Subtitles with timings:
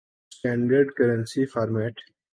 [0.31, 1.95] standard currency format